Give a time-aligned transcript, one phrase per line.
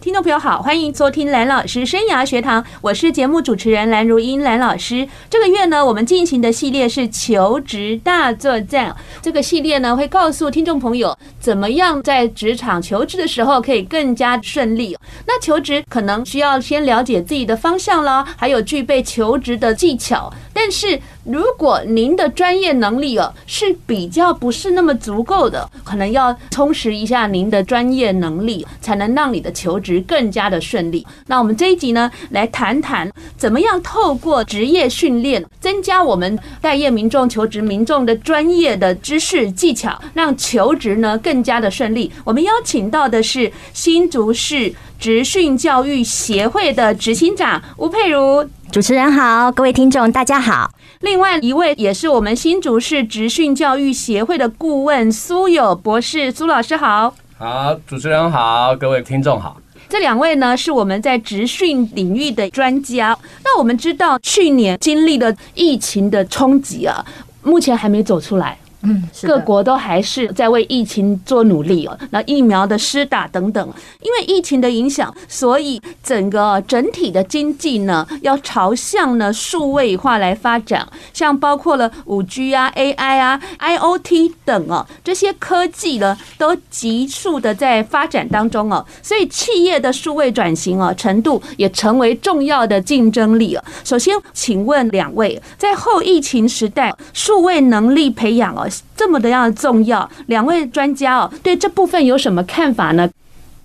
[0.00, 5.06] 听众朋友好，欢迎收听蓝老师生涯学堂，我是节目主持人蓝如英蓝老师。
[5.28, 8.94] 这个月呢，我们进行的系列是求职大作战。
[9.20, 14.96] 这个系列呢，会告诉听众朋友怎么样在职场求职的时候可以更加顺利。
[15.26, 20.32] 那求职可能需要先了解自己的方向啦，还有具备求职的技巧。
[20.54, 31.06] 但是如果您的专业能力哦是比较不是那么足够的，可能要充实一下您的专业能力，才能让你的求职更加的顺利。
[31.26, 42.10] 那我们这一集呢，来谈谈怎么样透过职业训练，增加我们待业民众、求职民众的专业的知识技巧，让求职呢更加的顺利。
[42.24, 48.48] 我们邀请到的是新竹市职训教育协会的执行长吴佩如。
[48.70, 50.70] 主持人好，各位听众大家好。
[51.00, 57.14] 另外一位也是我们新竹市职训教育协会的顾问苏友博士，苏老师好。
[57.38, 59.56] 好，主持人好，各位听众好。
[59.88, 63.16] 这两位呢是我们在职训领域的专家。
[63.42, 67.02] 那我们知道去年经历了疫情的冲击啊，
[67.42, 68.58] 目前还没走出来。
[68.82, 71.98] 嗯，各国都还是在为疫情做努力哦。
[72.10, 73.68] 那疫苗的施打等等，
[74.00, 80.86] 因为疫情的影响，所以整个整体的经济呢，要朝向呢数位化来发展。
[81.12, 88.86] 像包括了五 G 啊、AI 啊、IOT 等哦，这些科技呢，都急速的在发展当中哦。
[89.02, 93.64] 所以企业的数位转型哦，程度也成为重要的竞争力哦。
[93.82, 98.66] 首先，请问两位，在后疫情时代，数位能力培养哦。
[98.96, 103.08] 这么的样重要，两位专家哦，对这部分有什么看法呢？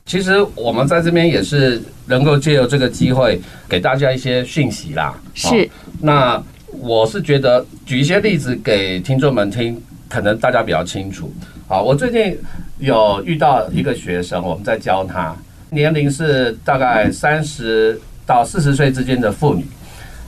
[0.06, 5.14] 其实我们在这边也是能够借由这个机会给大家一些讯息啦。
[5.34, 5.70] 是，
[6.02, 11.34] 那我是觉得举一些例子给听众们听，可能大家比较清楚。
[11.70, 12.38] 好，我最近
[12.80, 15.34] 有遇到一个学生，我们在教他，
[15.70, 19.66] 年龄是大概三十到四十岁之间的妇女，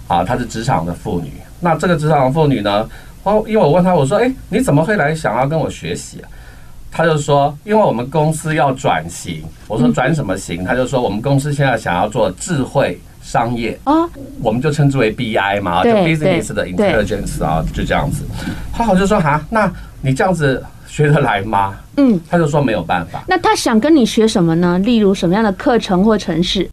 [0.08, 1.34] 啊，她是职场的妇女。
[1.60, 2.90] 那这个职场的妇女呢？
[3.26, 6.30] 哦，因为我问他，我说：“哎，你怎么会来想要跟我学习啊？”
[6.92, 14.08] 他就说：“因为我们公司要转型。”我说：“转什么型？”他就说：“我们公司现在想要做智慧商业啊，
[14.42, 18.24] 我们就称之为 BI 嘛，就 Business 的 Intelligence 啊，就这样子。”
[18.72, 19.70] 他好像就说：“哈，那
[20.02, 23.24] 你这样子学得来吗？”嗯，他就说没有办法。
[23.28, 24.78] 那他想跟你学什么呢？
[24.80, 26.70] 例如什么样的课程或程式？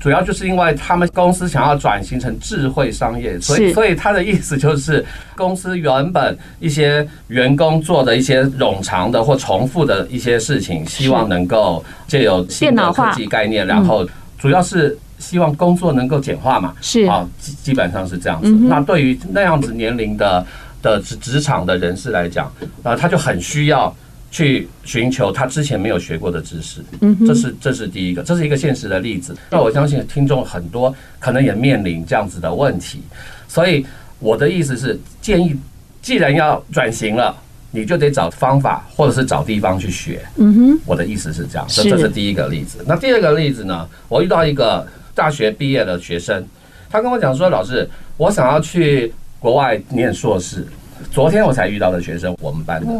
[0.00, 5.04] 主要就是因为他们公司想要转型成智慧商业，所以所以他的意思就是，
[5.36, 14.06] 公司原本一些员工做的一些冗长的或重复的一些事情，希望能够借由新的科技概念，然后
[14.38, 18.50] 主要是希望工作能够简化嘛，是啊，基基本上是这样子。
[18.50, 20.46] 那对于那样子年龄的
[20.80, 22.50] 的职职场的人士来讲，
[22.84, 23.94] 啊，他就很需要。
[24.30, 26.82] 去寻求他之前没有学过的知识，
[27.26, 29.36] 这是这是第一个，这是一个现实的例子。
[29.50, 33.02] 那我相信听众很多可能也面临这样子的问题，
[33.48, 33.86] 所以
[34.18, 35.56] 我的意思是建议，
[36.02, 37.34] 既然要转型了，
[37.70, 40.20] 你就得找方法，或者是找地方去学。
[40.36, 42.84] 嗯哼，我的意思是这样，这这是第一个例子。
[42.86, 43.88] 那第二个例子呢？
[44.08, 46.46] 我遇到一个大学毕业的学生，
[46.90, 50.66] 他跟我讲说：“老师，我想要去国外念硕士。”
[51.10, 52.92] 昨天我才遇到的学生，我们班的。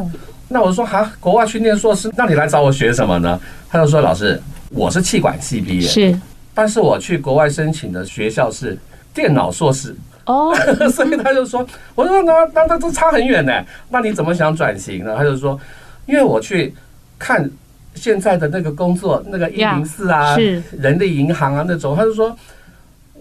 [0.51, 3.39] 那我说哈，国外去念硕士，那你来找我学什么呢？
[3.69, 6.19] 他就说，老师，我是气管系毕业，是，
[6.55, 8.79] 但是我去国外申请的学校是
[9.13, 9.95] 电脑硕士
[10.25, 10.55] 哦，
[10.91, 13.53] 所以他就说，我说那那那这差很远呢，
[13.91, 15.15] 那你怎么想转型呢？
[15.17, 15.61] 他就说，
[16.07, 16.75] 因为我去
[17.19, 17.51] 看
[17.95, 22.35] 现在的那个工作，那个一零四啊，是人力银行啊那种，他就说，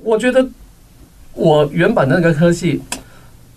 [0.02, 0.48] 我觉得
[1.34, 2.82] 我原本那个科系。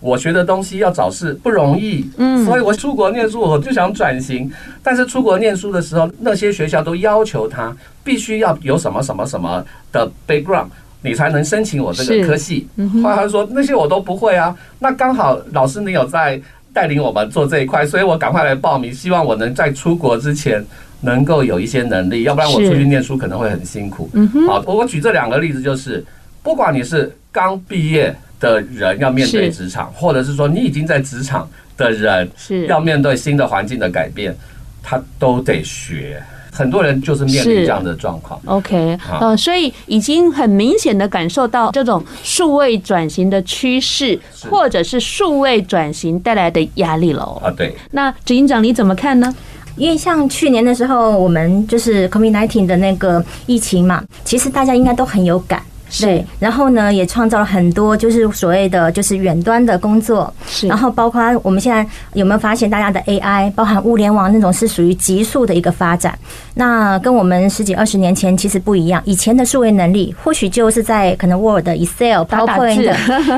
[0.00, 4.50] 我学的东西要找事不容易，嗯，所以我出国念书，我就想转型。
[4.82, 9.62] 但是出国念书的时候，那些学校都要求他必须要有什么什么什么
[9.92, 10.68] 的 background，
[11.02, 12.66] 你才能申请我这个科系。
[13.02, 14.56] 后来他说那些我都不会啊。
[14.78, 16.40] 那刚好老师你有在
[16.72, 20.64] 带领我们做这一块，所以我赶快来报名，希望我能在出国之前
[21.02, 24.08] 能够有一些能力，要不然我出去念书可能会很辛苦。
[24.46, 26.02] 好，我我举这两个例子，就是
[26.42, 28.16] 不管你是刚毕业。
[28.40, 34.34] 的人要面对职场，或者是说你已经在职场的人是要面对新的环境的改变，
[34.82, 36.20] 他都得学。
[36.52, 38.38] 很多人就是面临这样的状况。
[38.44, 44.18] OK，呃，所以已经很明显的感受到这种数位转型的趋势，
[44.50, 47.22] 或者是数位转型带来的压力了。
[47.42, 47.74] 啊，对。
[47.92, 49.32] 那执行长你怎么看呢？
[49.76, 55.62] 因为像去年的时候，我们就是 COVID-19 的那个疫情嘛，其实大家应该都很有感。
[55.98, 66.16] 对，然后呢，也创造了很多就是所谓的就是远端的工作，是，然后包括我们现在有没有发现大家的 AI，包含物联网那种是属于急速的一个发展，
[66.54, 72.90] 那跟我们十几二十年前其实不一样，以前的数位能力或许就是在可能 Word、Excel、PowerPoint，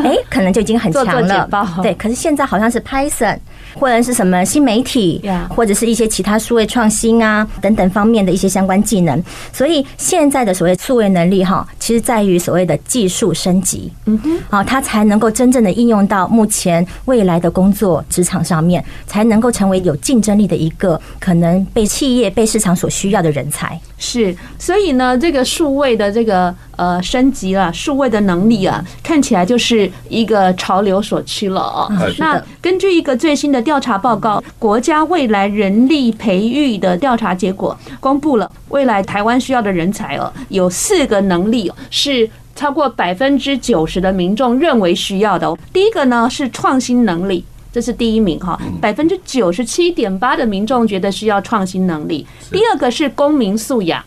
[0.05, 1.49] 哎， 可能就已经很强了，
[1.83, 3.39] 对，可是现在好像是 Python。
[3.75, 5.19] 或者是什么新媒体，
[5.49, 23.79] 或者是一些其他数位创新啊等等方面的一些相关技能，所以现在的所谓数位能力哈，其实在于所谓的技术升级，嗯哼，好，它才能够真正的应用到目前未来的工作职场上面，才能够成为有竞争力的一个可能被企业、被市场所需要的人才。
[23.97, 31.89] 是，所以呢，这个数位的这个呃升级啊，数位的能力啊，看起来就是一个潮流所趋了哦。
[32.19, 42.29] 那根据一个最新的调查报告，国家未来人力培育的调查结果公布了，未来台湾需要的人才哦，有四个能力是
[42.63, 45.53] 超过百分之九十的民众认为需要的。
[45.73, 47.45] 第一个呢是创新能力。
[47.73, 52.25] 这是第一名哈，百分之九十七点八的民众觉得需要创新能力。
[52.53, 54.05] 第二个是公民素养，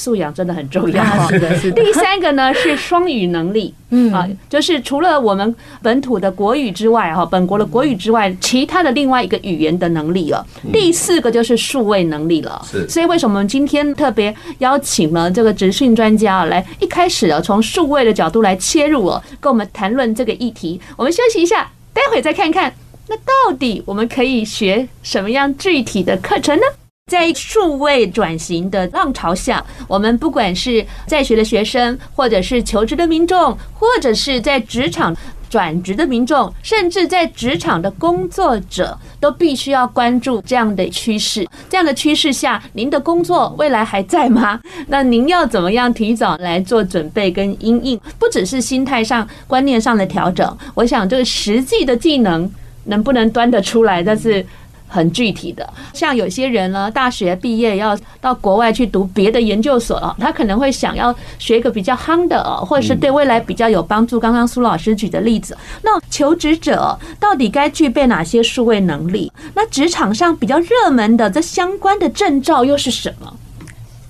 [0.00, 1.04] 素养真的很重要。
[1.28, 1.76] 是的，是的。
[1.84, 10.42] 第三个呢是双语能力，嗯啊，就是除了我们本土的国语之外哈，本国的国语之外，其他的另外一个语言的能力了。
[10.72, 12.64] 第四个就是数位能力了。
[12.64, 12.88] 是。
[12.88, 20.80] 所以为什么今天特别邀请了这个职训专家来，一开始啊从数位的角度来切入哦，跟我们谈论这个议题。
[20.96, 22.72] 我们休息一下，待会再看看。
[23.08, 26.62] 那到底我们可以学什么样具体的课程呢？
[27.10, 35.12] 在数位转型的浪潮下，我们不管是在学的学生，或者是求职的民众，或者是在职场
[35.48, 41.44] 转职的民众，甚至在职场的工作者，都必须要关注这样的趋势。
[41.68, 44.60] 这样的趋势下，您的工作未来还在吗？
[44.86, 48.00] 那您要怎么样提早来做准备跟因应？
[48.20, 52.48] 不只是心态上、观念上的调整，我想这个实际的技能。
[52.84, 54.02] 能不能端得出来？
[54.02, 54.44] 但是
[54.92, 64.18] 很具体的，像有些人呢，大学毕业要到国外去读别的研究所了，他可能会想要学一个比较夯的，或者是对未来比较有帮助。
[64.18, 69.32] 刚刚苏老师举的例子，那求职者到底该具备哪些数位能力？
[69.54, 73.32] 那职场上比较热门的这相关的证照又是什么？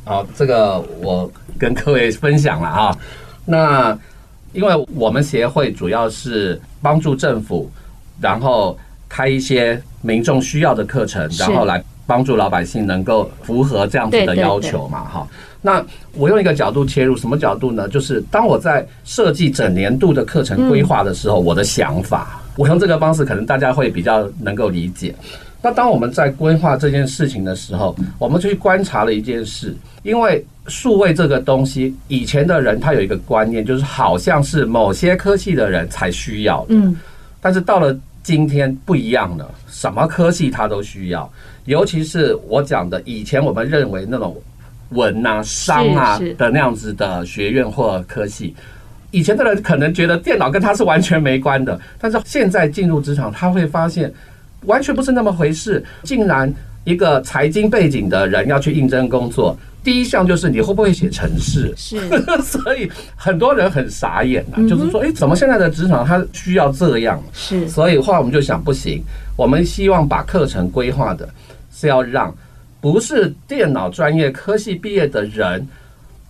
[0.04, 2.96] 好，这个我跟各位分享了啊。
[3.44, 3.98] 那
[4.54, 7.70] 因为我们协会主要是帮助政府。
[8.22, 8.78] 然后
[9.10, 15.28] 开一些民众需要的课程，然后来帮助老百姓能够符合这样子的要求嘛，哈。
[15.60, 15.84] 那
[16.14, 17.86] 我用一个角度切入，什么角度呢？
[17.88, 25.14] 就是当我在设计整年度的课程规划的时候，我的想法，我用这个方式，可能大家会比较能够理解。
[25.60, 36.96] 那当我们在规划这件事情的时候，我们就去观察了一件事，因为数位这个东西，以前的人他有一个观念，就是好像是某些科系的人才需要的，嗯，
[37.40, 37.94] 但是到了。
[38.22, 41.30] 今天不一样了，什么科系他都需要，
[41.64, 44.36] 尤其是我讲的以前我们认为那种
[44.90, 48.54] 文啊、商啊的那样子的学院或科系，
[49.10, 54.12] 以前的人可能觉得电脑跟他是完全没关的，但是现在进入职场，他会发现
[54.66, 56.52] 完全不是那么回事，竟然
[56.84, 59.56] 一个财经背景的人要去应征工作。
[59.82, 61.72] 第一项就是你会不会写程式？
[61.76, 61.98] 是，
[62.42, 67.22] 所以很多人很傻眼呐，就是说，哎，怎么现在的职场它需要这样？
[67.32, 69.02] 是，所以后来我们就想，不行，
[69.36, 71.28] 我们希望把课程规划的
[71.72, 72.34] 是要让
[72.80, 75.66] 不是电脑专业科系毕业的人，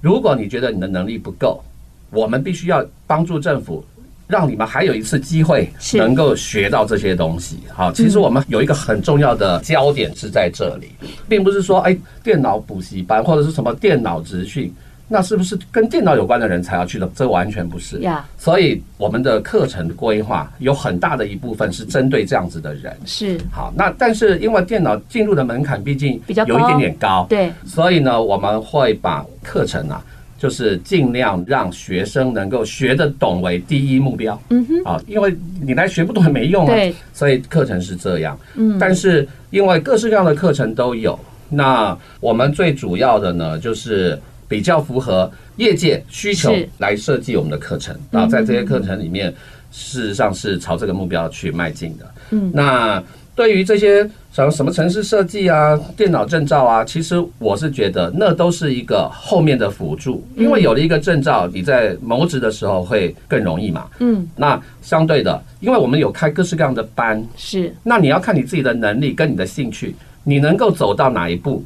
[0.00, 1.62] 如果你觉得你的能力不够，
[2.10, 3.84] 我们必须要帮助政府。
[4.30, 7.58] 让你们还有一次机会能够学到这些东西。
[7.74, 10.92] 好，其实我们有一个很重要的焦点是在这里，
[11.28, 14.72] 并不是说哎，电脑补习班或者是什么电脑职训，
[15.08, 17.10] 那是不是跟电脑有关的人才要去的？
[17.14, 17.98] 这完全不是。
[17.98, 22.96] 呀，所以我们的课程规划有很大的一部分是针对这样子的人。
[23.04, 23.36] 是。
[23.50, 30.00] 好，那但是因为电脑进入的门槛毕竟有一点点高，对，所以呢，我们会把课程啊。
[30.40, 34.40] 就是尽量让学生能够学得懂为第一目标。
[34.48, 36.74] 嗯哼，啊，因为你来学不懂也没用啊。
[36.74, 38.40] 对，所以课程是这样。
[38.54, 41.18] 嗯，但是因为各式各样的课程都有，
[41.50, 44.18] 那我们最主要的呢，就是
[44.48, 47.94] 比较符合业界需求来设计我们的课程。
[48.10, 49.30] 然后在这些课程里面，
[49.70, 52.14] 事实上是朝这个目标去迈进的。
[52.30, 53.02] 嗯，那。
[53.40, 63.88] 对于这些什么什么城市设计啊、电脑证照啊，其实我是觉得那都是一个后面的辅助，因为有了一个证照，你在谋职的时候会更容易嘛。
[64.00, 71.64] 嗯，那相对的，因为我们有开各式各样的班，是，那你要看你自己的能力跟你的兴趣，你能够走到哪一步，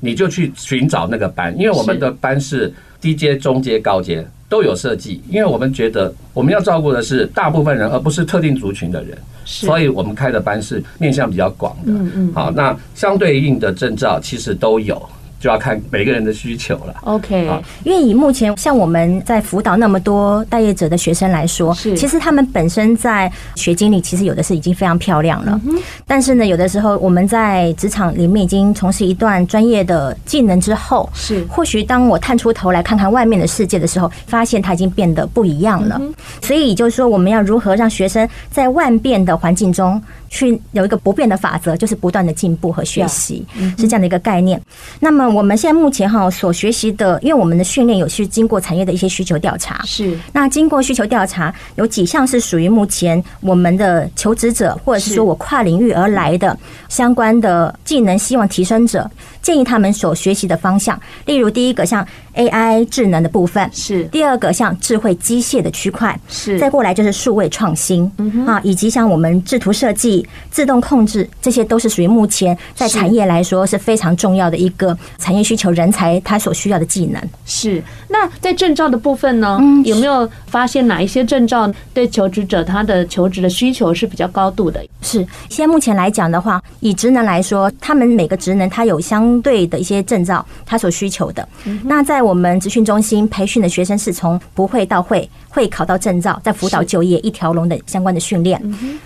[0.00, 4.22] 你就去寻找那个班，因为我们的班是低阶、中阶、高阶
[4.54, 11.90] 都有设计，因为我们觉得我们要照顾的是大部分人，而不是特定族群的人，所以我们开的班是面向比较广的。
[11.90, 15.02] 嗯嗯，好，那相对应的证照其实都有。
[15.44, 16.94] 就要看每个人的需求了。
[17.02, 17.50] OK，
[17.82, 25.60] 因为以目前像我们在辅导那么多待业者的学生来说，是其实他们本身在学经历，其实有的是已经非常漂亮了。
[26.06, 36.00] 但是呢，有的时候我们在职场里面已经从事一段专业的技能之后，是或许当我探出头来看看外面的世界的时候，发现它已经变得不一样了。
[36.40, 40.02] 所以就是说，我们要如何让学生在万变的环境中，
[40.34, 43.46] 去有一个不变的法则，就是不断的进步和学习，
[43.78, 44.60] 是这样的一个概念。
[44.98, 59.08] 那么我们现在目前哈所学习的，因为我们的训练有去经过产业的一些需求调查，是那经过需求调查，有几项是属于目前我们的求职者或者是说我跨领域而来的相关的技能，希望提升者。
[59.44, 64.04] 建议他们所学习的方向，例如第一个像 AI 智能的部分，是。
[64.04, 66.58] 第二个像智慧机械的区块，是。
[66.58, 68.10] 再过来就是数位创新，
[68.46, 77.22] 啊，以及像我们制图设计、自动控制，这些都是属于目前在产业来说是非常重要的一个产业需求人才他所需要的技能。
[77.44, 77.82] 是。
[78.08, 84.82] 那在证照的部分呢，有没有发现哪一些证照对求职者他的求职的需求是比较高度的？
[85.02, 85.18] 是。
[85.50, 91.46] 现在目前来讲的话，以职能来说，他们每个职能它有相对的一些证照，他所需求的。
[91.84, 98.60] 那在我们集训中心培训的学生是从不会到会，会考到证照，在辅导就业一条龙的相关的训练。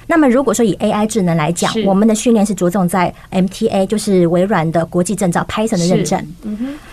[0.06, 6.26] 那么如果说以 AI 智能来讲，我们的训练是着重在 MTA，就是微软的国际证照 Python 的认证。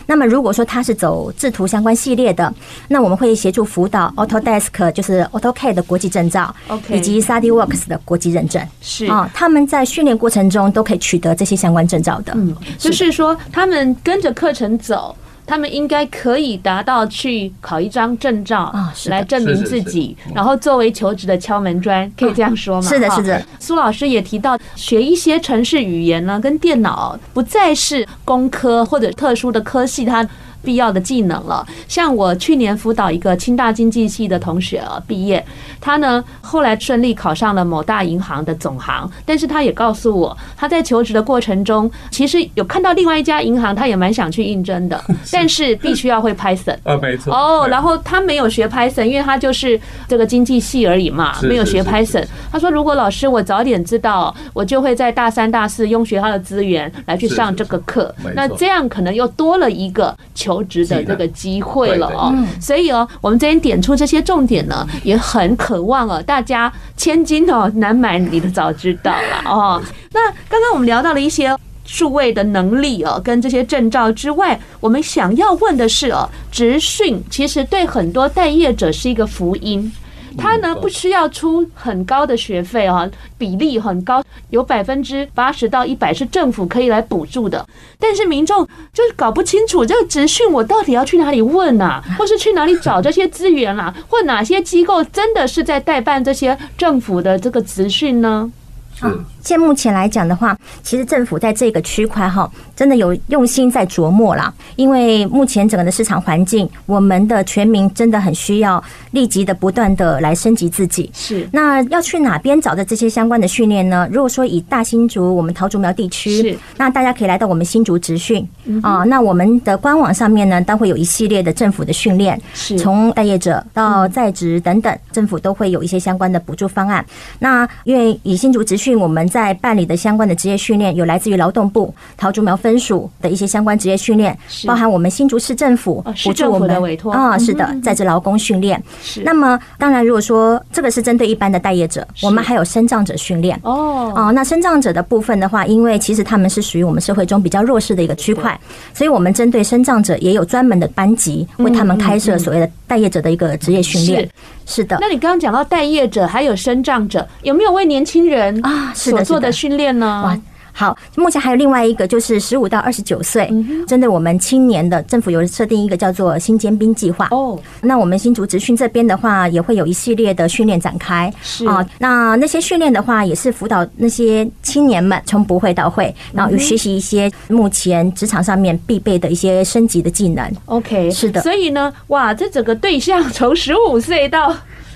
[0.06, 2.54] 那么如果说他是走制图相关系列的，
[2.90, 6.54] 那我们会协助辅导 Autodesk，就是 AutoCAD 的国际证照，
[6.92, 8.62] 以及 SolidWorks 的国际认证。
[8.82, 12.34] 是啊，他们在训练过程中都可以取得这些相关证照的。
[12.36, 13.06] 嗯，就是。
[13.16, 15.16] 说他们跟着课程走，
[15.46, 22.90] 他们应该可以达到去考一张证照啊，来证明自己，然后作为求职的敲门砖，可以这样说吗？
[22.90, 23.46] 是的，是的。
[23.60, 30.28] 苏老师也提到，学一些城市语言呢，跟电脑不再是工科或者特殊的科系，它。
[30.66, 35.46] 必要的技能了，像我去年辅导一个清大经济系的同学啊，毕业，
[35.80, 45.00] 他呢后来顺利考上了某大银行的总行，但是他也告诉我，他在求职的过程中，其实有看到另外一家银行，他也蛮想去应征的，
[45.32, 52.26] 但是必须要会 Python 啊，没错哦，然后他没有学 Python，因为他就是这个经济系而已嘛，没有学 Python。
[52.52, 60.55] 他说，如果老师我早点知道，我就会在大三、大四用学校的资源来去上这个课，那这样可能又多了一个求。
[60.56, 69.82] 求职的这个机会了哦，所以哦，我们这边点出这些重点呢，也很渴望哦，大家千金哦难买，你的早知道了哦。
[70.14, 79.92] 那刚刚我们聊到了一些数位的能力哦，跟这些证照之外，我们想要问的是哦，职训其实对很多待业者是一个福音。
[80.38, 87.66] 他呢不需要出很高的学费啊，比例很高，有百分之八十到一百是政府可以来补助的。
[88.00, 98.52] 但是民众就是搞不清楚这个职训，我到底要去哪里问啊， 或是去哪里找这些资源啦，或哪些机构真的是在代办这些政府的这个职训呢？
[99.00, 99.12] 啊，
[99.46, 104.52] 现目前来讲的话，其实政府在这个区块哈，真的有用心在琢磨啦。
[104.76, 111.10] 因为目前整个的市场环境，我们的全民真的很需要立即的不断的来升级自己。
[111.14, 114.10] 是，那要去哪边找的这些相关的训练呢？
[114.12, 118.46] 如果说以大新竹我们桃竹苗地区，是，那大家可以来到我们新竹职训
[118.82, 119.04] 啊。
[119.04, 127.06] 那我们的官网上面呢，都会有一系列的政府的训练，是，从待业者到在职等等，政府都会有一些相关的补助方案。
[127.38, 137.12] 那因为以新竹职训我们在办理的相关的职业训练，有来自于劳动部桃竹苗分署的一些相关职业训练，包含我们新竹市政府补助我们的委托。
[137.12, 138.82] 啊，是的，在职劳工训练。
[139.26, 143.60] 那么当然，如果说这个是针对一般的待业者，我们还有身障者训练。
[143.64, 144.14] 哦。
[144.16, 144.32] 哦。
[144.32, 148.58] 那身障者的部分的话，因为其实他们是属于我们社会中比较弱势的一个区块，
[148.94, 154.30] 所以我们针对身障者也有专门的班级为他们开设所谓的待业者的一个职业训练。
[154.66, 154.98] 是的。
[155.00, 158.92] 那你刚刚讲到待业者还有生障者，有没有为年轻人啊？
[158.94, 160.24] 所，做的训练呢？
[160.26, 160.38] 哇，
[160.78, 163.50] 好，目前还有另外一个，就是十五到二十九岁，
[163.88, 167.58] 针对我们青年的，政府有设定一个叫做新尖兵计划哦。
[167.80, 171.88] 那我们新竹职训这边的话，也会有一系列的训练展开是啊。
[171.98, 180.52] 那那些训练的话，也是辅导那些青年们从不会到会，然后有学习一些目前职场上面必备的一些升级的技能。
[180.66, 181.42] OK，是的。
[181.42, 184.54] 所以呢，哇，这整个对象从十五岁到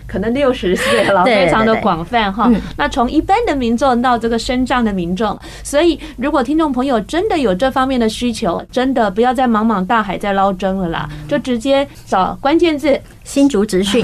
[0.09, 2.51] 可能六十岁了，非常的广泛哈。
[2.75, 12.99] 那从一般的民众到这个身障的民众，所以如果听众朋友真的有这方面的需求，真的不要再茫茫大海在捞针了啦，就直接找关键字。
[13.25, 14.03] 新竹职讯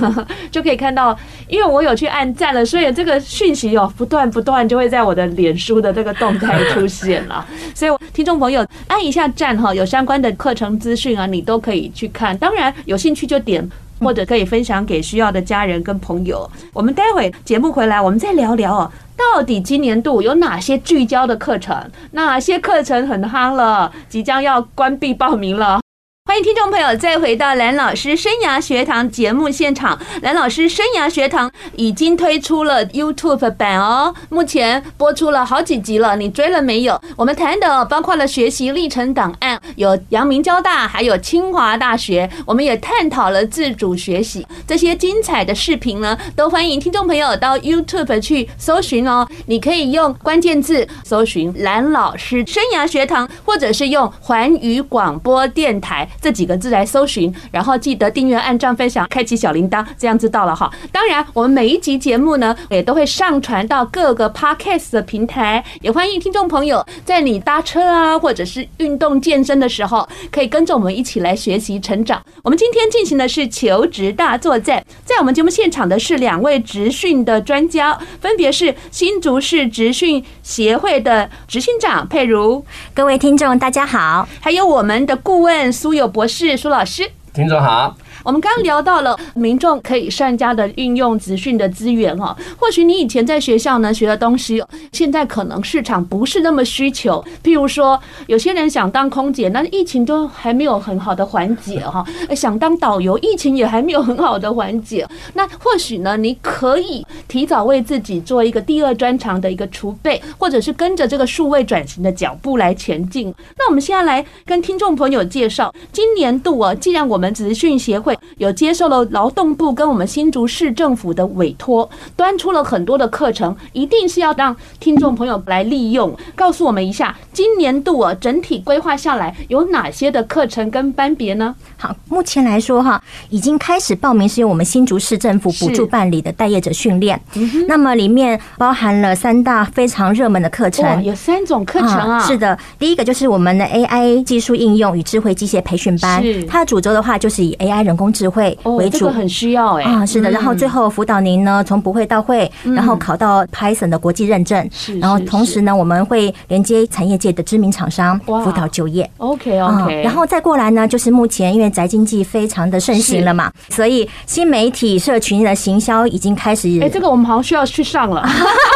[0.52, 7.44] 就可以看到，因为我有去按赞了，所以这个讯息哦，不断不断就会在我的脸书的这个动态出现了。
[7.74, 12.38] 所以听众朋友按一下赞哈，有相关的课程资讯啊，你都可以去看。
[12.38, 13.68] 当然有兴趣就点，
[14.06, 16.48] 或者可以分享给需要的家人跟朋友。
[16.72, 21.76] 我们待会节目回来，我们再聊聊哦，到底今年度有哪些聚焦的课程，
[22.12, 25.85] 哪些课程很夯了，即将要关闭报名了。
[26.28, 29.98] 欢迎听众朋友再回到蓝老师生涯学堂节目现场。
[30.24, 37.00] 蓝老师生涯学堂已经推出了 YouTube 版哦，目前播出了好几集了，你追了没有？
[37.16, 42.28] 我们谈的包括了学习历程档案，有阳明交大，还有清华大学。
[42.44, 49.28] 我们也探讨了自主学习这些精彩的视频呢，都欢迎听众朋友到 YouTube 去搜寻哦。
[49.46, 56.10] 你可以用关键字搜寻蓝老师生涯学堂，或者是用环宇广播电台。
[56.26, 60.74] 这几个字来搜寻，然后记得订阅、按赞、分享、开启小铃铛，这样知道了哈。
[60.92, 72.20] 当然，我们每一集节目呢，也都会上传到各个 Podcast 的平台，也欢迎听众朋友在你搭车啊，或者是运动健身的时候，可以跟着我们一起来学习成长。
[72.42, 82.66] 我们今天进行的是求职大作战，在我们节目现场的是两位职训的专家，分别是新竹市职训协会的执行长佩如，
[82.96, 87.94] 各位听众大家好，还有我们的顾问苏有博士苏老师，听众好。
[88.26, 97.24] 我们刚刚聊到了民众可以善加的运用资讯的资源哈，或许你以前在学校呢学的东西，现在可能市场不是那么需求。
[97.44, 102.04] 譬如说，有些人想当空姐，那疫情都还没有很好的缓解哈；
[102.36, 105.08] 想当导游，疫情也还没有很好的缓解。
[105.36, 113.32] 那或许呢，你可以提早为自己做一个第二专长的一个储备，或者是跟着这个数位转型的脚步来前进。
[113.56, 118.15] 那我们现在来跟听众朋友介绍，今年度啊，既然我们资讯协会。
[118.38, 126.16] 有接受了劳动部跟我们新竹市政府的委托，端出了很多的课程，一定是要让听众朋友来利用。
[126.36, 131.54] 告诉我们一下，今年度啊整体规划下来有哪些的课程跟班别呢？
[131.78, 137.20] 好，目前来说哈，已经开始报名是由我们新竹市政府补助办理的待业者训练。
[137.68, 142.20] 那么里面包含了三大非常热门的课程，有三种课程啊。
[142.20, 148.05] 是的，第一个就是我们的 AI 技术应用与智慧机械培训班，它的主轴的话就是以 AI 人工。
[148.12, 150.30] 智慧为主，很需要哎啊，是的。
[150.32, 154.68] 然后最后辅导您呢，从不会到会，然后考到 Python 的国际认证。
[154.72, 159.10] 是，然后同时呢，我们会连接产业界的知名厂商，辅导就业。
[159.18, 160.02] OK OK。
[160.04, 166.68] 然后再过来呢，就是目前因为宅经济非常的盛行了嘛，所以新媒体社群的行销已经开始。
[166.82, 168.26] 哎，这个我们好像需要去上了。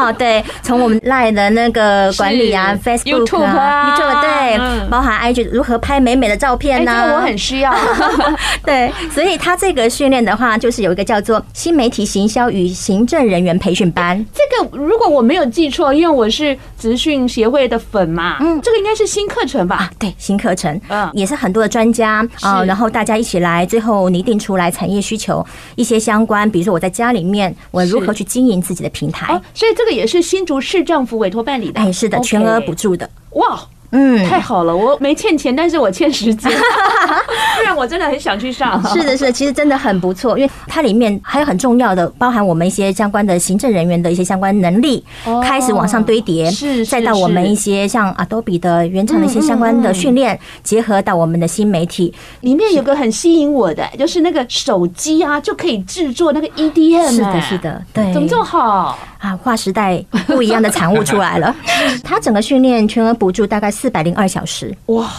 [0.00, 7.02] 好，对，从我们 Line 的那个管理啊，Facebook 啊，YouTube 对，包含 IG 如何拍美美的照片呢？
[7.02, 7.70] 这个我很需要。
[8.64, 14.24] 对，所以他这个训练的话，就是有一个叫做新媒体行销与行政人员培训班。
[14.32, 19.76] 这个如果我没有记错，因为我是职训协会的粉嘛，嗯，这个应该是新课程吧？
[19.76, 25.44] 啊，对，新课程，嗯，也是很多的专家啊，然后大家一起来，最后拟定出来产业需求
[25.76, 29.32] 一些相关，比如说我在家里面我如何去经营自己的平台。
[29.34, 31.80] 哦，所以这个也是新竹市政府委托办理的。
[31.80, 33.08] 哎，是的，全额补助的。
[33.32, 33.60] 哇。
[33.92, 36.50] 嗯，太好了，我没欠钱，但是我欠时间，
[37.56, 38.80] 不然我真的很想去上。
[38.88, 45.04] 是的，是的，其实真的很不错，因为它里面还有很重要的，包含我们一些相关的行政人员的一些相关能力，
[45.42, 58.96] 开始往上堆叠，是，再到我们一些像 Adobe 的原厂的一些相关的训练，结合到我们的新媒体，里面有个很吸引我的，就是那个手机啊就可以制作那个 EDM，是的，是的，对，怎么这么好？
[59.18, 59.36] 啊？
[59.42, 61.54] 划时代不一样的产物出来了，
[62.04, 63.68] 它整个训练全额补助大概。
[63.80, 65.10] 四百零二小时哇！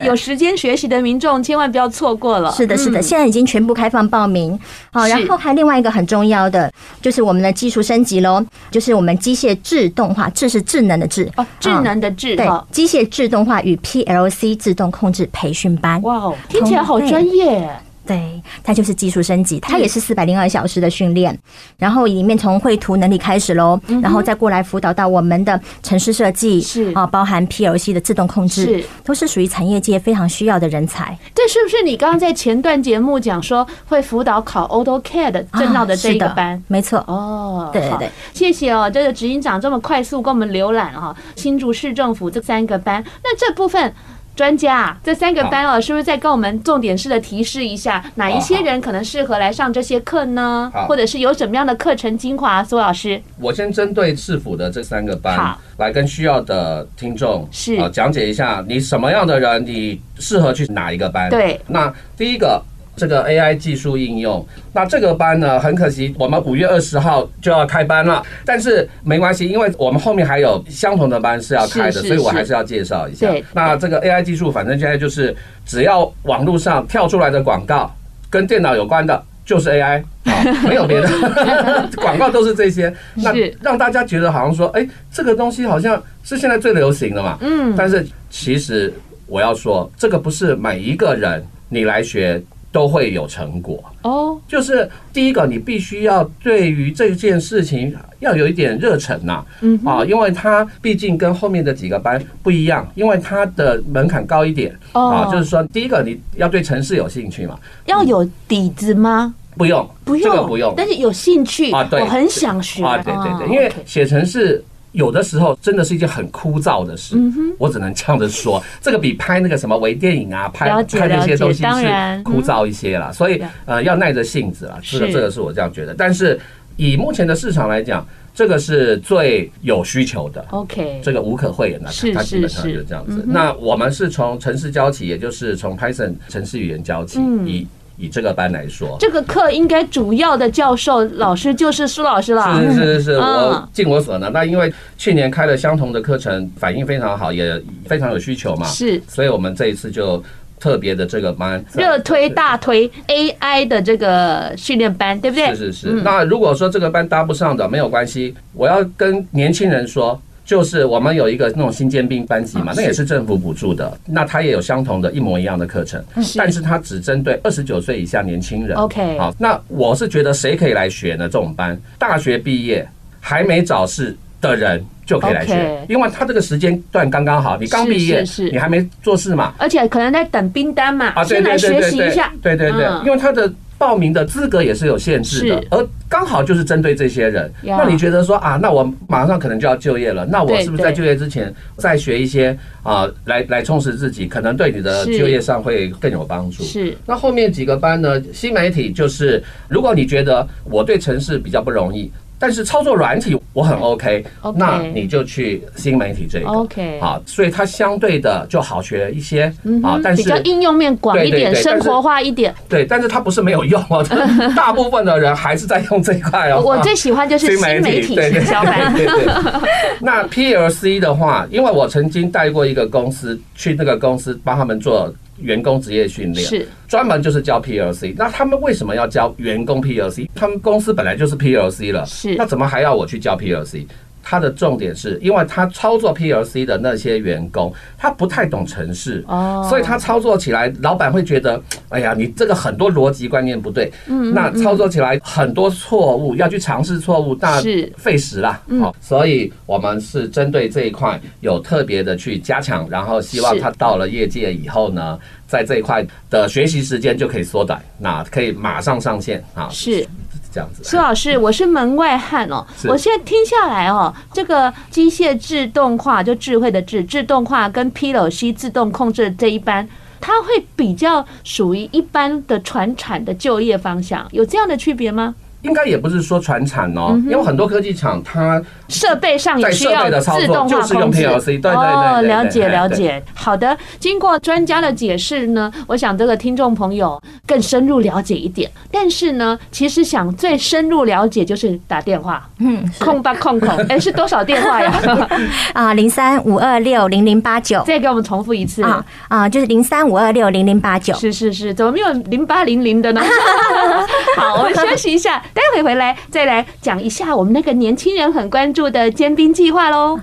[0.00, 2.50] 有时间学习的民众千万不要错过了。
[2.52, 4.58] 是的，是的，现在已经全部开放报名。
[4.90, 6.70] 好，然后还另外一个很重要的，
[7.02, 16.00] 就是我们的技术升级喽，就是我们机械自动化，智是智能的智哦，智能的智，对，机械自动化与 PLC 自动控制培训班。
[16.02, 17.68] 哇，听起来好专业。
[18.06, 21.38] 对，它就是技术升级，它也是四百零二小时的训练，
[21.78, 31.16] 然后里面从绘图能力开始喽，然后再过来辅导到我们的城市设计，是啊，包含 PLC 的自动控制，是都是属于产业界非常需要的人才。
[31.34, 36.54] 这是不是你刚刚在前段节目讲说会辅导考 AutoCAD 证照的这个班？
[36.54, 43.94] 啊、没错，哦，对对对，谢谢哦，这个执行长这么快速跟我们浏览哈，新竹市政府这三个班，那这部分。
[44.40, 50.72] 专家，这三个班哦，是不是再跟我们重点式的提示一下，哪一些人可能适合来上这些课呢？
[50.88, 52.64] 或者是有什么样的课程精华？
[52.64, 61.28] 苏老师，我先针对市府的这三个班，来跟需要的听众是啊讲解一下，你什么样的人，你适合去哪一个班？
[61.28, 62.62] 对，那第一个。
[62.96, 68.22] 这个 AI 技术应用，那这个班呢，很可惜，我们五月二十号就要开班了。
[68.44, 73.32] 但是没关系，因为我们后面还有相同的班是要开的，所以我还是要介绍一下。
[73.54, 77.90] 那这个 AI 技术，反正现在就是只要网络上跳出来的广告
[78.28, 81.08] 跟电脑有关的，就是 AI 啊， 没有别的
[81.96, 82.92] 广告都是这些。
[83.14, 87.38] 那让大家觉得好像说，哎，这个东西好像是现在最流行的嘛。
[87.40, 87.74] 嗯。
[87.74, 88.92] 但是其实
[89.26, 92.42] 我要说，这个不是每一个人你来学。
[92.72, 93.82] 都会有成果。
[94.02, 104.74] 哦，就是第一个，你必须要对于这件事情要有一点热忱呐，嗯啊，因为它毕竟跟后面的几个班不一样，因为它的门槛高一点。
[104.92, 109.34] 啊，就是说，第一个你要对城市有兴趣嘛，要有底子吗？
[109.56, 112.84] 不用，不用，这个不用，但是有兴趣啊，对，我很想学。
[112.84, 114.64] 啊，对对对，因为写程式。
[114.92, 117.16] 有的时候真的是一件很枯燥的事，
[117.58, 125.94] 我只能这样子说， 这个比拍那个什么微电影啊，拍拍那些东西是枯燥一些啦，所以呃要耐着性子啦，这个这个是我这样觉得。
[125.94, 126.38] 但是
[126.76, 130.44] 以目前的市场来讲，这个是最有需求的。
[130.50, 133.24] OK，这个无可讳言的，它基本上就是这样子。
[133.26, 137.66] 那我们是从城市教起，也就是从 Python 城市语言教起，以。
[138.00, 142.58] 以这个班来说，这个课应该主要的教授老师就是苏老师了。
[142.58, 144.32] 是是是是，我尽我所能。
[144.32, 148.66] 那因为去年开了相同的课程，反应非常好，也非常有需求嘛。
[148.66, 150.22] 是，所以我们这一次就
[150.58, 155.54] 特别的这个班热推大推 AI 的这个训练班，对不对？
[155.54, 155.88] 是是是。
[156.02, 160.20] 那如果说这个班搭不上的，没有关系，我要跟年轻人说。
[160.50, 166.04] 就是我们有一个那种新尖兵班级嘛，那也是政府补助的，那它也有相同的一模一样的课程，
[166.36, 168.76] 但是它只针对二十九岁以下年轻人。
[168.76, 171.28] OK，好，那我是觉得谁可以来学呢？
[171.28, 172.84] 这种班，大学毕业
[173.20, 183.48] 还没找事的人就可以来学，因为他这个时间段刚刚好，你刚毕业，你还没做事嘛，而且可能在等兵单嘛，啊，先来学习一下，对对对，因为他的。
[183.80, 187.50] 报名的资格也是有限制的，而刚好就是针对这些人。
[187.62, 196.62] 那你觉得说啊，那我马上可能就要就业了，那我是不是在就业之前再学一些啊，来来充实自己，可能对你的就业上会更有帮助？
[196.62, 196.94] 是。
[197.06, 198.22] 那后面几个班呢？
[198.34, 202.12] 新媒体就是，如果你觉得我对城市比较不容易。
[202.40, 204.24] 但是操作软体我很 OK，
[204.56, 212.54] 那你就去新媒体这个 OK 好，所以它相对的就好学一些啊，但是比较应用面广一点，生活化一点。
[212.66, 214.02] 对，但是它不是没有用哦，
[214.56, 216.62] 大部分的人还是在用这一块哦。
[216.64, 218.90] 我最喜欢就是新媒体营销班。
[218.94, 219.26] 对对。
[220.00, 225.12] 那 PLC 的话，因为我曾经带过一个公司，去那个公司帮他们做。
[225.40, 226.44] 员工职业训练。
[226.46, 226.68] 是。
[226.88, 230.28] 专门就是教 PLC，那他们为什么要教员工 PLC？
[230.34, 232.34] 他们公司本来就是 PLC 了，是。
[232.34, 233.86] 那怎么还要我去教 PLC？
[234.22, 247.60] 他的重点是因为他操作 PLC 的那些员工，他不太懂程式，哦，所以他操作起来，老板会觉得，哎呀，你这个很多逻辑观念不对，嗯，那操作起来很多错误，要去尝试错误，那
[247.96, 260.06] 费时啦，好，所以我们是针对这一块有特别的去加强，然后希望他到了业界以后呢，在这一块的学习时间就可以缩短，那可以马上上线啊，是。
[260.52, 262.66] 这样子，苏老师，我是门外汉哦。
[262.84, 269.88] 我现在听下来哦，这个机械自动化就智慧的智，自动化跟 PLC 自动控制这一班，
[270.20, 275.34] 它会比较属于一般的传产的就业方向，有这样的区别吗？
[275.62, 281.24] 应该也不是说传产哦，因为很多科技厂它设备上也需要自动化控制。
[281.64, 283.22] 哦，了解了解。
[283.34, 288.70] 好的，经过专家的解释呢，我想这个听众朋友更深入了解一点。
[288.90, 294.92] 但是呢，其实想最深入了解就是打电话，嗯，空吧空空， 哎，是多少电话呀？
[295.72, 297.82] 啊，零三五二六零零八九。
[297.86, 301.14] 再给我们重复一次啊啊，就是零三五二六零零八九。
[301.14, 303.22] 是是是，怎么没有零八零零的呢？
[304.36, 305.42] 好，我们休息一下。
[305.54, 310.20] 待会回来再来讲一下我们那个年轻人很关注的尖兵计划喽！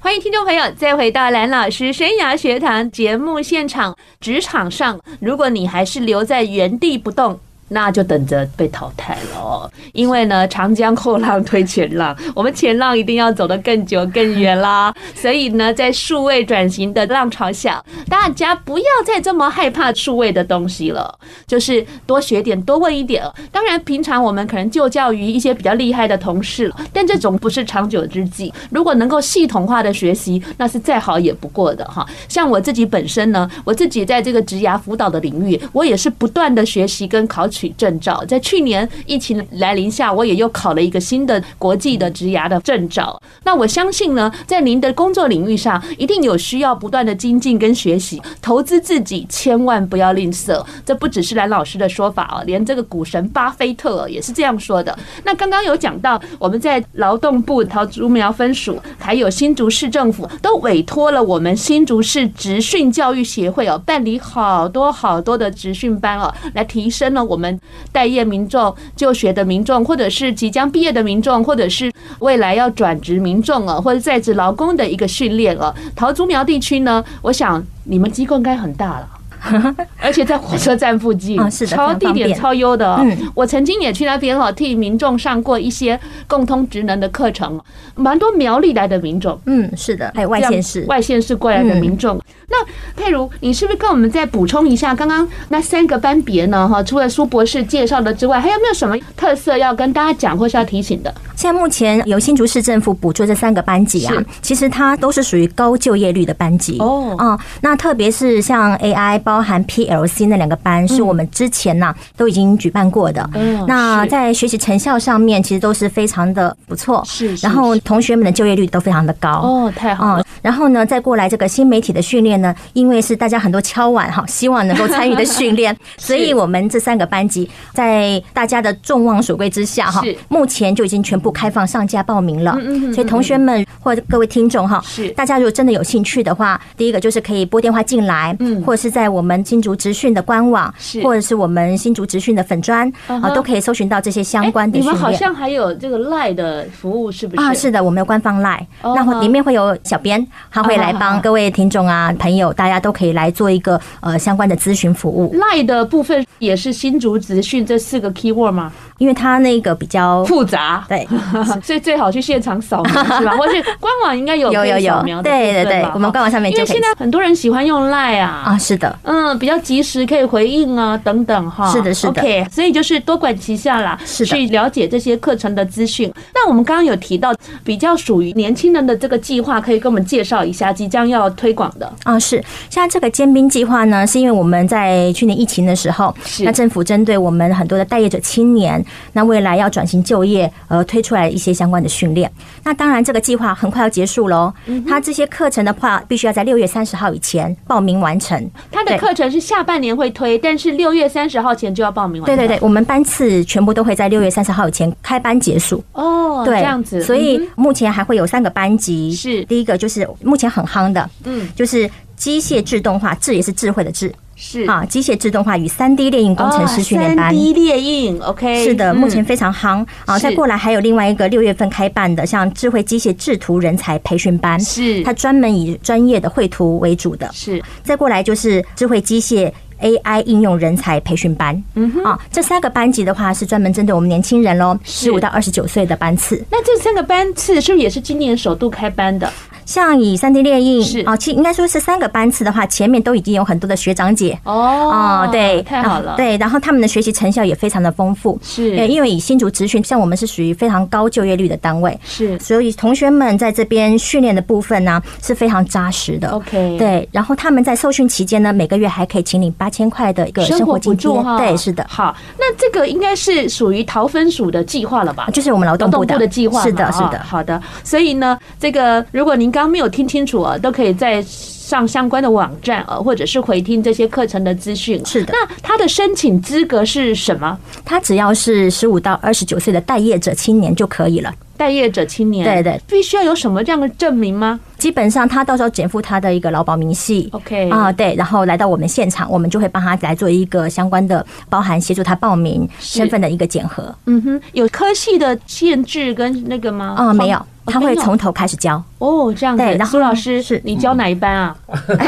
[0.00, 3.96] 欢迎听众朋友再回到蓝老师生涯学堂节目现场。
[4.20, 9.70] 职场上，如果你还是留在原地不动，那就等着被淘汰了哦。
[9.92, 14.94] 因为呢，长江后浪推前浪，我们前浪一定要走得更久更远啦。
[15.14, 23.24] 所以呢，在数位转型的浪潮下，大家不要再这么害怕数位的东西了，就是多学点，多问一点。
[23.50, 28.52] 当然，平常我们可能就教于一些比较厉害的同事，但这种不是长久之计。
[28.70, 32.06] 如果能够系统化的学习，那是再好也不过的哈。
[32.28, 38.24] 像我自己本身呢，我自己在这个职涯辅导的领域，我也是不断的学习跟考取取证照。
[38.28, 43.20] 在去年疫情来临下，我也又考了一个新的国际的职涯的证照。
[43.42, 50.64] 那我相信呢，在您的工作领域上，一定有需要不断的精进跟学习，投资自己千万不要吝啬。
[50.86, 54.96] 这不只是蓝老师的说法哦，连这个股神巴菲特也是这样说的。
[55.24, 67.47] 那刚刚有讲到，我们在劳动部桃竹苗分署，还有新竹市政府，都委托了我们新竹市职训教育协会哦，办理好多好多的职训班哦，来提升了我们
[67.92, 75.74] 待业民众、就学的民众，或者是即将毕业的民众，或者是未来要转职民众啊，或者在职劳工的一个训练哦。
[75.94, 79.08] 桃竹苗地区呢，我想你们机构应该很大了。
[80.02, 82.96] 而且在火车站附近，是的，超地点超优的。
[82.96, 87.60] 嗯，我曾经也去那边哈，替民众上过一些共通职能的课程，
[87.94, 89.40] 蛮多苗栗来的民众。
[89.46, 92.20] 嗯，是的，还有外县市、外县市过来的民众。
[92.50, 92.56] 那
[92.96, 96.66] 佩如，你是不是跟我们再补充一下刚刚那三个班别呢？
[96.66, 101.14] 哈，除了苏博士介绍的之外，还有没有什么特色要跟大家讲或是要提醒的？
[101.36, 107.14] 现在目前由新竹市政府补助这三个班级啊，其实它都是属于高就业率的班级哦。
[107.18, 113.28] 啊，那特别是像 AI 包含 PLC 那两个班，是我们之前呐都已经举办过的。
[113.34, 117.02] 嗯，那在学习成效上面，其实都是非常的不错。
[117.04, 119.28] 是，然后同学们的就业率都非常的高。
[119.28, 120.24] 哦，太好了。
[120.40, 131.28] 然后呢，再过来这个新媒体的训练呢，因为是大家很多敲碗哈，希望能够参与的训练， 所以我们这三个班级在大家的众望所归之下哈，目前就已经全部。
[131.38, 132.58] 开放上架报名了，
[132.92, 135.08] 所以同学们或者各位听众哈，是。
[135.10, 141.00] 大家如果真的有兴趣的话，第一个就是可以拨电话进来，嗯，或者是在我们新竹职训的官网，是。
[141.02, 144.96] 或者是我们新竹职训的粉砖啊，都可以搜寻到这些相关的训练。
[144.96, 147.42] 你们好像还有这个 LINE 的服务，是不是？
[147.42, 155.34] 啊，是的，我们有官方 LINE，那里面会有小编，他会来帮各位听众啊、朋友，大家都可以来做一个呃相关的咨询服务。
[155.34, 158.70] LINE 的部分也是新竹资讯这四个 keyword 吗？
[158.98, 161.08] 因为它那个比较复杂，对，
[161.64, 163.36] 所以最好去现场扫描是吧？
[163.38, 166.66] 或是官网应该有有有有，对对对，我们官网上面就可以。
[166.66, 172.20] 因为现在很多人喜欢用 Line 啊，啊是的，嗯，比较及时可以回应啊等等哈，是的，是的。
[172.20, 176.12] OK，所以就是多管齐下啦，是的，去了解这些课程的资讯。
[176.34, 177.32] 那我们刚刚有提到
[177.64, 182.17] 比较属于年轻人的这个计划，可以跟我们介绍一下即将要推广的啊？
[182.18, 192.30] 是，像这个尖兵计划呢，是因为我们在去年疫情的时候，那政府针对我们很多的待业者青年，那未来要转型就业而推出来一些相关的训练。
[192.64, 194.52] 那当然，这个计划很快要结束喽。
[194.86, 198.50] 它这些课程的话，必须要在六月三十号以前报名完成。
[198.70, 202.36] 它的课程是下半年会推，但是六月三十号前就要报名完成。
[202.36, 205.82] 对对对，我们班次全部都会在六月三十号以前开班结束。
[205.92, 207.02] 哦，对，这样子。
[207.02, 209.12] 所以目前还会有三个班级。
[209.12, 214.12] 是第一个就是目前很夯的，嗯，就是机械自动化，智也是智慧的智。
[214.40, 217.26] 是啊，机械自动化与三 D 列印工程师训练班。
[217.26, 220.16] 三 D 列印，OK，是的，目前非常夯啊。
[220.16, 227.28] 再过来还有另外一个六月份开办的，像智慧机械制图人才培训班，是它专门以专业的绘图为主的。
[227.32, 231.60] 是再过来就是智慧机械 AI 应用人才培训班。
[231.74, 236.40] 嗯哼，啊，这三个班级的话是专门针对我们年轻人喽，十五到二十九岁的班次。
[236.48, 239.32] 那这三个班次是不是也是今年首度开班的？
[239.68, 241.00] 像以三 D 列印是。
[241.00, 244.38] 啊，其应该说是三个班次的话，前面都已经有很多的学长姐。
[244.44, 265.28] 哦哦，对，太好了，对，然后他们的学习成效也非常的丰富，是，因为以新竹职训，像我们是属于非常高就业率的单位，是，所以同学们在这边训练的部分呢是非常扎实的，OK，对，然后他们在受训期间呢，每个月还可以请领八千块的一个生活津贴，对，是的，好，那这个应该是属于桃分署的计划了吧？
[265.34, 266.26] 就是我们劳动部的。
[266.28, 275.04] 计划，是的，是的，好的，所以呢，这个如果您刚没有听清楚啊，都可以在上相关的网站啊，或者是回听这些课程的资讯。
[275.04, 277.58] 是的，那他的申请资格是什么？
[277.84, 281.34] 他只要是十五到二十九岁的待业者青年就可以了。
[281.56, 284.60] 待业者青年，对对，必须要有什么这样的证明吗？
[284.78, 293.92] 基本上他到时候减负他的一个劳保明细，OK 啊，对，然后来到我们现场，我们就会帮他来做一个相关的，包含协助他报名身份的一个检核。
[294.06, 296.94] 嗯哼，有科系的限制跟那个吗？
[296.96, 297.44] 啊，没有。
[297.68, 298.82] 他会从头开始教。
[298.98, 299.62] 哦，这样子。
[299.62, 301.56] 对，然后苏老师是你教哪一班啊？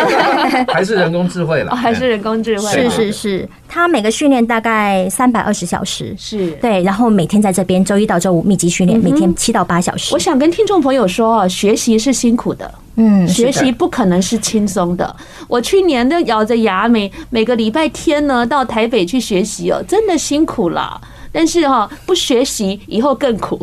[0.73, 1.75] 还是人工智慧了？
[1.75, 2.67] 还是人工智慧？
[2.69, 6.15] 是是是，他每个训练大概三百二十小时。
[6.19, 10.13] 是对，然后每天在这边周一到周五密集训练，每天七到八小时。
[10.13, 12.75] 我想跟听众朋友说，学习是辛苦的。
[12.97, 15.15] 嗯，学习不可能是轻松的。
[15.47, 21.01] 我去年都咬着牙，每每个礼拜天呢到台北去学习哦，真的辛苦了。
[21.33, 23.59] 但是哈，不学习以后更苦。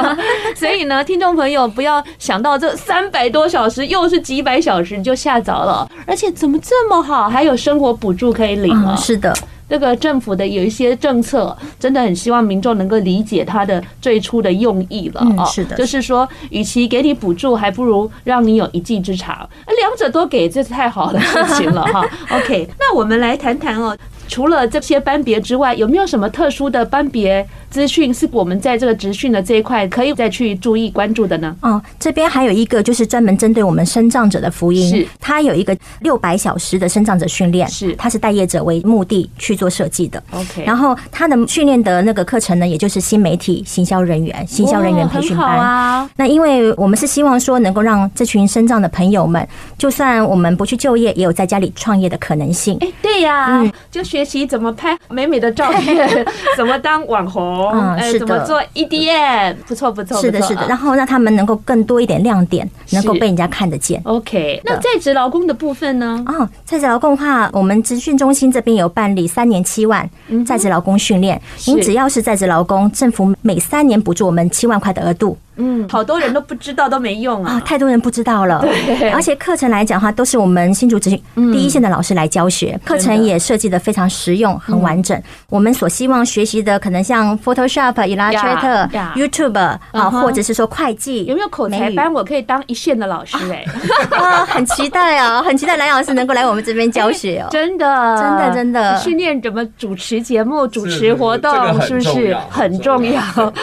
[0.56, 8.96] 所以呢，听众朋友不要想到这三百多小时又是几百小时你就吓着了，而且怎么这么好，还有生活补助可以领啊？
[8.96, 9.34] 是的。
[9.66, 15.44] 这个政府的有一些政策，真的很希望民众能够理解他的最初的用意了啊。
[15.46, 19.48] 是的，就是说，与其给你补助，还不如让你有一技之长。
[19.66, 22.06] 两者都给，这是太好的事情了哈。
[22.30, 23.96] OK，那我们来谈谈哦。
[24.26, 31.56] 除了这些班别之外，有没有什么特殊的班别资讯是我们在这个职训的这一块可以再去注意关注的呢？
[31.60, 40.22] 哦，这边还有一个就是专门针对我们生障者的福音，是它有一个六百小时的生障者训练，是它是待业者为目的去做设计的。
[40.30, 46.08] OK，然后它的训练的那个课程呢，也就是新媒体行销人员、行销人员培训班啊。
[46.14, 49.44] 那因为我们是希望说能够让这群生障的朋友们，
[49.76, 52.78] 就算我们不去就业，也有在家里创业的可能性。
[52.82, 54.04] 哎，对呀，嗯，就。
[54.04, 56.08] 学习怎么拍美美的照片，
[56.58, 60.66] 怎么当网红，嗯，是的，怎么做 EDM，不错不错，是的，是的。
[60.66, 64.00] 然后让他们能够更多一点亮点，能够被人家看得见。
[64.04, 66.22] OK，那在职劳工的部分呢？
[66.26, 70.08] 哦，在职劳工的话，我们职训中心这边有办理三年七万
[70.46, 71.40] 在职劳工训练。
[71.66, 75.36] 您只要是在职劳工，政府每三年补助我们七万块的额度。
[75.56, 77.60] 嗯，好多人都不知道，都没用啊！
[77.64, 78.60] 太多人不知道了。
[78.62, 85.20] 对，而且课程来讲的话，都是我们新竹职训第一线的老师来教学，课程也设计的非常实用、很完整。
[85.48, 89.58] 我们所希望学习的，可能像 Photoshop、Illustrator、YouTube
[89.92, 92.12] 啊，或者是说会计，有没有口才班？
[92.12, 93.64] 我可以当一线的老师哎！
[94.16, 97.48] 啊，很期待啊，很期待蓝老师能够来我们这边教学哦！
[97.50, 103.22] 真的，真的，真的，训练怎么主持节目、主持活动，是不是很重要？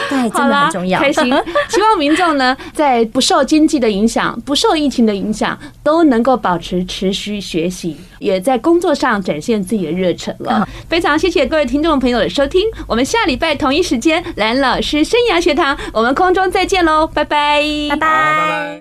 [0.10, 0.99] 对，真的很重要。
[0.99, 1.32] 开心。
[1.82, 10.67] 希望民众呢，在不受经济的影响、不受疫情的影响，都能够保持持续学习，也在工作上展现自己的热忱了。
[10.88, 18.80] 非常谢谢各位听众朋友的收听，我们下礼拜同一时间蓝老师生涯学堂，我们空中再见喽，拜拜，拜拜。